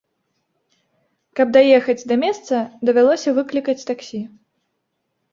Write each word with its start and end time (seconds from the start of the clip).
Каб 1.39 1.51
даехаць 1.57 2.07
да 2.11 2.15
месца, 2.23 2.61
давялося 2.89 3.29
выклікаць 3.37 3.87
таксі. 3.91 4.21